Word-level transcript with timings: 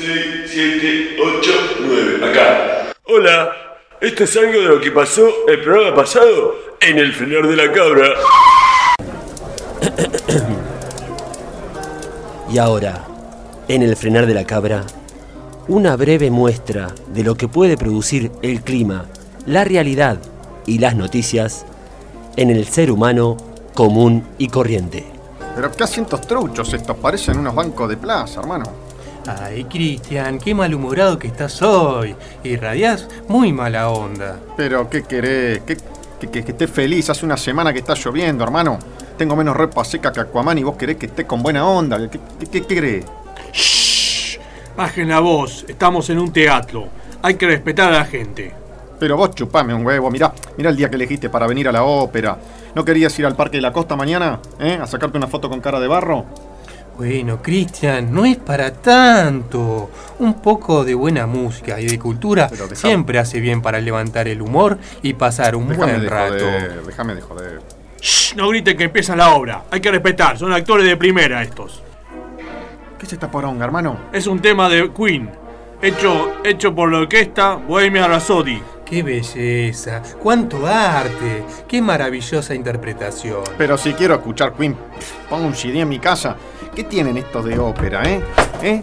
6, 0.00 0.08
7, 0.46 1.16
8, 1.22 1.50
9. 1.80 2.30
Acá. 2.30 2.92
Hola. 3.04 3.52
Esto 4.00 4.24
es 4.24 4.34
algo 4.34 4.52
de 4.52 4.66
lo 4.66 4.80
que 4.80 4.90
pasó 4.92 5.28
el 5.46 5.60
programa 5.60 5.94
pasado 5.94 6.54
en 6.80 6.98
el 6.98 7.12
frenar 7.12 7.46
de 7.46 7.56
la 7.56 7.70
cabra. 7.70 8.08
Y 12.50 12.56
ahora, 12.56 13.04
en 13.68 13.82
el 13.82 13.94
frenar 13.94 14.24
de 14.24 14.32
la 14.32 14.46
cabra, 14.46 14.86
una 15.68 15.96
breve 15.96 16.30
muestra 16.30 16.94
de 17.08 17.22
lo 17.22 17.34
que 17.34 17.48
puede 17.48 17.76
producir 17.76 18.32
el 18.40 18.62
clima, 18.62 19.04
la 19.44 19.64
realidad 19.64 20.18
y 20.64 20.78
las 20.78 20.96
noticias 20.96 21.66
en 22.38 22.48
el 22.48 22.64
ser 22.66 22.90
humano 22.90 23.36
común 23.74 24.26
y 24.38 24.48
corriente. 24.48 25.04
Pero 25.54 25.70
qué 25.70 25.84
asientos 25.84 26.22
truchos 26.22 26.72
estos, 26.72 26.96
parecen 26.96 27.38
unos 27.38 27.54
bancos 27.54 27.86
de 27.86 27.98
plaza, 27.98 28.40
hermano. 28.40 28.89
Ay, 29.26 29.64
Cristian, 29.64 30.38
qué 30.38 30.54
malhumorado 30.54 31.18
que 31.18 31.28
estás 31.28 31.60
hoy. 31.62 32.14
Irradiás 32.42 33.06
muy 33.28 33.52
mala 33.52 33.90
onda. 33.90 34.38
Pero 34.56 34.88
qué 34.88 35.02
querés, 35.02 35.60
que, 35.60 35.76
que, 36.18 36.28
que, 36.28 36.44
que 36.44 36.52
esté 36.52 36.66
feliz, 36.66 37.10
hace 37.10 37.24
una 37.26 37.36
semana 37.36 37.72
que 37.72 37.80
está 37.80 37.94
lloviendo, 37.94 38.44
hermano. 38.44 38.78
Tengo 39.18 39.36
menos 39.36 39.56
ropa 39.56 39.84
seca 39.84 40.12
que 40.12 40.20
Aquaman 40.20 40.58
y 40.58 40.62
vos 40.62 40.76
querés 40.76 40.96
que 40.96 41.06
esté 41.06 41.26
con 41.26 41.42
buena 41.42 41.66
onda. 41.66 41.98
¿Qué, 41.98 42.18
qué, 42.18 42.46
qué, 42.46 42.62
qué 42.62 42.66
querés? 42.66 43.04
Bajen 44.76 45.08
la 45.08 45.20
voz, 45.20 45.64
estamos 45.68 46.08
en 46.08 46.18
un 46.18 46.32
teatro. 46.32 46.88
Hay 47.22 47.34
que 47.34 47.46
respetar 47.46 47.92
a 47.92 47.98
la 47.98 48.04
gente. 48.06 48.54
Pero 48.98 49.16
vos 49.16 49.34
chupame 49.34 49.74
un 49.74 49.84
huevo, 49.84 50.10
mirá, 50.10 50.32
mirá 50.56 50.70
el 50.70 50.76
día 50.76 50.88
que 50.88 50.96
elegiste 50.96 51.28
para 51.28 51.46
venir 51.46 51.68
a 51.68 51.72
la 51.72 51.84
ópera. 51.84 52.38
¿No 52.74 52.84
querías 52.84 53.18
ir 53.18 53.26
al 53.26 53.36
Parque 53.36 53.58
de 53.58 53.62
la 53.62 53.72
Costa 53.72 53.96
mañana? 53.96 54.40
¿Eh? 54.58 54.78
¿A 54.80 54.86
sacarte 54.86 55.18
una 55.18 55.26
foto 55.26 55.48
con 55.48 55.60
cara 55.60 55.80
de 55.80 55.88
barro? 55.88 56.24
Bueno, 57.00 57.40
Cristian, 57.40 58.12
no 58.12 58.26
es 58.26 58.36
para 58.36 58.74
tanto. 58.74 59.90
Un 60.18 60.34
poco 60.34 60.84
de 60.84 60.94
buena 60.94 61.26
música 61.26 61.80
y 61.80 61.86
de 61.86 61.98
cultura 61.98 62.50
siempre 62.74 63.18
hace 63.18 63.40
bien 63.40 63.62
para 63.62 63.80
levantar 63.80 64.28
el 64.28 64.42
humor 64.42 64.76
y 65.00 65.14
pasar 65.14 65.56
un 65.56 65.74
buen 65.74 66.02
de 66.02 66.10
rato. 66.10 66.34
joder, 66.34 66.82
déjame 66.84 67.14
de 67.14 67.22
joder. 67.22 67.62
Shh, 68.02 68.36
no 68.36 68.50
griten 68.50 68.76
que 68.76 68.84
empieza 68.84 69.16
la 69.16 69.30
obra. 69.30 69.64
Hay 69.70 69.80
que 69.80 69.90
respetar, 69.90 70.36
son 70.36 70.52
actores 70.52 70.84
de 70.84 70.94
primera 70.98 71.40
estos. 71.40 71.82
¿Qué 72.98 73.06
es 73.06 73.12
esta 73.14 73.30
poronga, 73.30 73.64
hermano? 73.64 73.96
Es 74.12 74.26
un 74.26 74.40
tema 74.40 74.68
de 74.68 74.92
Queen, 74.92 75.30
hecho, 75.80 76.34
hecho 76.44 76.74
por 76.74 76.92
la 76.92 76.98
orquesta 76.98 77.54
Bohemia 77.54 78.08
Rhapsody. 78.08 78.60
¡Qué 78.90 79.04
belleza! 79.04 80.02
¡Cuánto 80.20 80.66
arte! 80.66 81.44
¡Qué 81.68 81.80
maravillosa 81.80 82.56
interpretación! 82.56 83.44
Pero 83.56 83.78
si 83.78 83.92
quiero 83.92 84.14
escuchar 84.14 84.52
Queen, 84.54 84.76
pongo 85.28 85.46
un 85.46 85.54
CD 85.54 85.78
en 85.78 85.88
mi 85.88 86.00
casa. 86.00 86.34
¿Qué 86.74 86.82
tienen 86.82 87.16
estos 87.16 87.44
de 87.44 87.56
ópera, 87.56 88.02
eh? 88.02 88.20
¿Eh? 88.60 88.82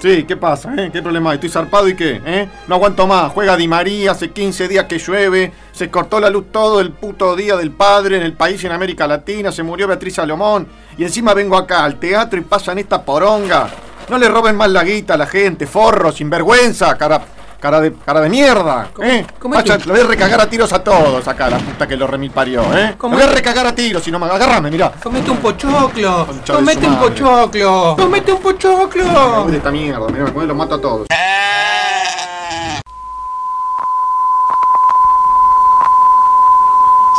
Sí, 0.00 0.24
¿qué 0.24 0.36
pasa? 0.36 0.74
eh? 0.76 0.90
¿Qué 0.92 1.00
problema 1.00 1.30
hay? 1.30 1.36
¿Estoy 1.36 1.50
zarpado 1.50 1.88
y 1.88 1.94
qué? 1.94 2.20
¿Eh? 2.26 2.48
No 2.66 2.74
aguanto 2.74 3.06
más. 3.06 3.30
Juega 3.32 3.56
Di 3.56 3.68
María, 3.68 4.10
hace 4.10 4.32
15 4.32 4.66
días 4.66 4.86
que 4.86 4.98
llueve. 4.98 5.52
Se 5.70 5.90
cortó 5.92 6.18
la 6.18 6.28
luz 6.28 6.46
todo 6.50 6.80
el 6.80 6.90
puto 6.90 7.36
día 7.36 7.56
del 7.56 7.70
padre 7.70 8.16
en 8.16 8.24
el 8.24 8.32
país 8.32 8.60
y 8.64 8.66
en 8.66 8.72
América 8.72 9.06
Latina. 9.06 9.52
Se 9.52 9.62
murió 9.62 9.86
Beatriz 9.86 10.14
Salomón. 10.14 10.66
Y 10.98 11.04
encima 11.04 11.34
vengo 11.34 11.56
acá 11.56 11.84
al 11.84 12.00
teatro 12.00 12.40
y 12.40 12.42
pasan 12.42 12.78
esta 12.78 13.04
poronga. 13.04 13.68
No 14.08 14.18
le 14.18 14.28
roben 14.28 14.56
más 14.56 14.70
la 14.70 14.82
guita 14.82 15.14
a 15.14 15.16
la 15.16 15.26
gente, 15.26 15.66
forro, 15.66 16.10
sinvergüenza, 16.10 16.96
cara, 16.96 17.20
cara, 17.60 17.80
de, 17.80 17.92
cara 17.92 18.20
de 18.20 18.28
mierda. 18.28 18.88
¿eh? 19.02 19.26
cómo 19.38 19.54
Vaya, 19.54 19.78
lo 19.84 19.92
voy 19.92 20.02
a 20.02 20.06
recagar 20.06 20.40
a 20.40 20.48
tiros 20.48 20.72
a 20.72 20.82
todos 20.82 21.26
acá, 21.26 21.50
la 21.50 21.58
puta 21.58 21.86
que 21.86 21.96
lo 21.96 22.06
remil 22.06 22.30
parió, 22.30 22.62
¿eh? 22.76 22.90
Lo 22.90 22.98
¿Cómo 22.98 23.16
voy 23.16 23.24
a 23.24 23.28
recagar 23.28 23.66
a 23.66 23.74
tiros, 23.74 24.02
si 24.02 24.10
no 24.10 24.18
me 24.18 24.26
agárrame, 24.26 24.70
mirá. 24.70 24.92
¡Comete 25.02 25.30
un 25.30 25.38
pochoclo! 25.38 26.26
¡Comete 26.46 26.86
un 26.86 26.96
pochoclo! 26.98 27.96
¡Comete 27.98 28.32
un 28.32 28.40
pochoclo! 28.40 29.46
De 29.46 29.56
esta 29.56 29.70
mierda, 29.70 30.06
mirá, 30.08 30.24
me 30.30 30.46
los 30.46 30.56
mato 30.56 30.74
a 30.74 30.80
todos. 30.80 31.06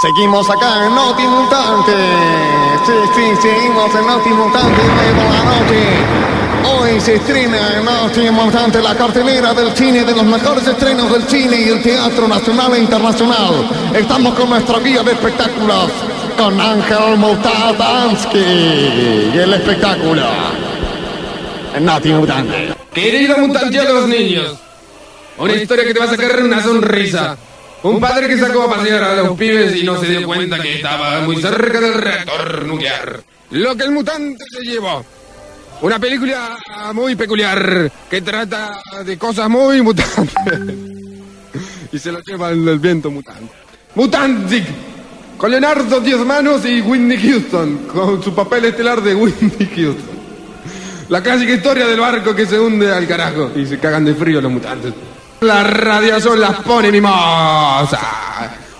Seguimos 0.01 0.47
acá 0.49 0.85
en 0.85 0.93
Noti 0.93 1.23
Mutante. 1.23 2.66
Sí, 2.87 2.93
sí, 3.15 3.21
seguimos 3.41 3.93
en 3.93 4.07
Noti 4.07 4.29
Mutante 4.29 4.81
nuevo 4.81 5.29
la 5.29 5.43
noche. 5.43 5.83
Hoy 6.63 7.01
se 7.01 7.15
estrena 7.15 7.75
en 7.75 7.83
Noti 7.83 8.31
Mutante 8.31 8.81
la 8.81 8.95
cartelera 8.95 9.53
del 9.53 9.75
cine 9.75 10.05
de 10.05 10.15
los 10.15 10.23
mejores 10.23 10.65
estrenos 10.65 11.11
del 11.11 11.23
cine 11.23 11.59
y 11.59 11.67
el 11.67 11.83
teatro 11.83 12.29
nacional 12.29 12.75
e 12.75 12.79
internacional. 12.79 13.69
Estamos 13.93 14.35
con 14.35 14.51
nuestro 14.51 14.79
guía 14.79 15.03
de 15.03 15.11
espectáculos, 15.11 15.91
con 16.37 16.61
Ángel 16.61 17.17
Mutatansky. 17.17 18.37
Y 18.37 19.37
el 19.37 19.53
espectáculo 19.53 20.23
en 21.75 21.83
Noti 21.83 22.13
Mutante. 22.13 22.73
Querido 22.93 23.37
mutante 23.37 23.79
a 23.79 23.83
los 23.83 24.07
niños, 24.07 24.55
una 25.37 25.53
historia 25.55 25.83
que 25.83 25.93
te 25.93 25.99
va 25.99 26.05
a 26.05 26.09
sacar 26.09 26.41
una 26.41 26.63
sonrisa. 26.63 27.37
Un 27.83 27.99
padre 27.99 28.27
que 28.27 28.37
sacó 28.37 28.63
a 28.63 28.75
pasear 28.75 29.03
a 29.03 29.15
los 29.15 29.37
pibes 29.37 29.75
y 29.75 29.83
no 29.83 29.99
se 29.99 30.07
dio 30.07 30.25
cuenta 30.25 30.59
que 30.59 30.75
estaba 30.75 31.21
muy 31.21 31.41
cerca 31.41 31.79
del 31.79 31.93
reactor 31.93 32.65
nuclear. 32.65 33.21
Lo 33.51 33.75
que 33.75 33.83
el 33.83 33.91
mutante 33.91 34.43
se 34.51 34.61
llevó. 34.63 35.05
Una 35.81 35.99
película 35.99 36.57
muy 36.93 37.15
peculiar 37.15 37.91
que 38.09 38.21
trata 38.21 38.79
de 39.05 39.17
cosas 39.17 39.47
muy 39.49 39.81
mutantes. 39.83 40.59
y 41.91 41.99
se 41.99 42.11
lo 42.11 42.19
lleva 42.21 42.49
el, 42.49 42.67
el 42.67 42.79
viento 42.79 43.11
mutante. 43.11 43.51
Mutantic. 43.95 44.65
Con 45.37 45.51
Leonardo 45.51 45.99
Diez 45.99 46.17
Manos 46.17 46.65
y 46.65 46.81
Whitney 46.81 47.17
Houston. 47.29 47.77
Con 47.93 48.23
su 48.23 48.33
papel 48.33 48.65
estelar 48.65 49.01
de 49.03 49.13
Whitney 49.13 49.69
Houston. 49.75 50.17
La 51.09 51.21
clásica 51.21 51.53
historia 51.53 51.85
del 51.87 51.99
barco 51.99 52.35
que 52.35 52.45
se 52.47 52.59
hunde 52.59 52.91
al 52.91 53.07
carajo 53.07 53.51
y 53.55 53.65
se 53.65 53.77
cagan 53.79 54.03
de 54.03 54.15
frío 54.15 54.41
los 54.41 54.51
mutantes. 54.51 54.93
La 55.41 55.63
radiación 55.63 56.39
las 56.39 56.61
pone 56.61 56.91
mimosa. 56.91 57.99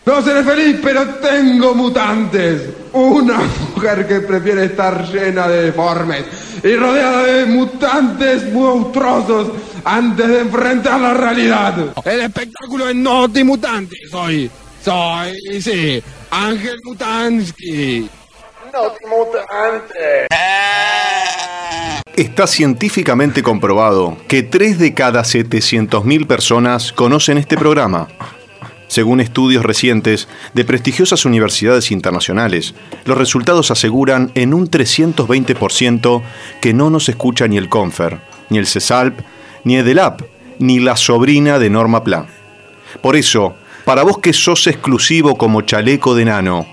No 0.06 0.22
seré 0.23 0.44
feliz, 0.44 0.79
pero 0.81 1.06
tengo 1.16 1.75
mutantes. 1.75 2.69
Una 2.94 3.40
mujer 3.75 4.07
que 4.07 4.22
prefiere 4.22 4.66
estar 4.66 5.06
llena 5.06 5.47
de 5.47 5.66
deformes 5.66 6.25
y 6.63 6.75
rodeada 6.75 7.23
de 7.23 7.45
mutantes 7.45 8.51
monstruosos 8.51 9.50
antes 9.84 10.28
de 10.28 10.40
enfrentar 10.40 11.00
la 11.00 11.13
realidad. 11.13 11.75
El 12.03 12.22
espectáculo 12.22 12.89
es 12.89 12.95
Noti 12.95 13.44
Mutante. 13.44 13.95
Soy, 14.09 14.50
soy, 14.84 15.62
sí, 15.62 16.01
Ángel 16.31 16.78
Mutansky. 16.84 18.09
Está 22.17 22.47
científicamente 22.47 23.44
comprobado 23.44 24.17
que 24.28 24.41
3 24.41 24.79
de 24.79 24.95
cada 24.95 25.22
700.000 25.22 26.25
personas 26.25 26.91
conocen 26.91 27.38
este 27.38 27.57
programa. 27.57 28.07
Según 28.88 29.22
estudios 29.22 29.61
recientes 29.61 30.27
de 30.56 30.66
prestigiosas 30.66 31.25
universidades 31.25 31.91
internacionales, 31.91 32.73
los 33.06 33.19
resultados 33.19 33.69
aseguran 33.69 34.31
en 34.33 34.56
un 34.56 34.67
320% 34.67 36.23
que 36.59 36.73
no 36.73 36.89
nos 36.89 37.07
escucha 37.07 37.47
ni 37.47 37.57
el 37.57 37.69
Confer, 37.69 38.19
ni 38.50 38.57
el 38.57 38.66
CESALP, 38.66 39.19
ni 39.63 39.75
EDELAP, 39.75 40.22
ni 40.57 40.79
la 40.79 40.95
sobrina 40.95 41.59
de 41.59 41.69
Norma 41.69 42.03
Pla. 42.03 42.25
Por 43.00 43.16
eso, 43.16 43.56
para 43.85 44.01
vos 44.01 44.17
que 44.17 44.33
sos 44.33 44.66
exclusivo 44.66 45.38
como 45.38 45.61
chaleco 45.61 46.16
de 46.16 46.25
nano, 46.25 46.66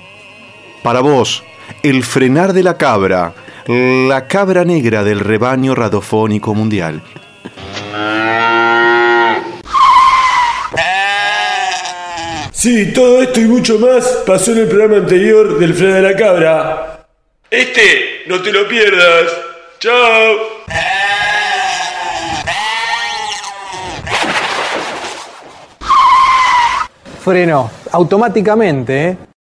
para 0.82 1.00
vos, 1.00 1.44
el 1.82 2.02
frenar 2.02 2.54
de 2.54 2.62
la 2.62 2.78
cabra, 2.78 3.34
la 3.66 4.26
cabra 4.28 4.64
negra 4.64 5.04
del 5.04 5.20
rebaño 5.20 5.74
radiofónico 5.74 6.54
mundial. 6.54 7.02
Sí, 12.52 12.92
todo 12.92 13.22
esto 13.22 13.40
y 13.40 13.44
mucho 13.44 13.78
más 13.78 14.22
pasó 14.26 14.52
en 14.52 14.58
el 14.58 14.68
programa 14.68 14.96
anterior 14.96 15.58
del 15.58 15.74
Frenar 15.74 15.96
de 15.96 16.02
la 16.02 16.16
Cabra. 16.16 17.06
Este, 17.50 18.22
no 18.26 18.40
te 18.40 18.52
lo 18.52 18.66
pierdas. 18.66 19.30
Chao. 19.78 20.36
Frenó 27.22 27.70
automáticamente, 27.92 29.08
¿eh? 29.08 29.16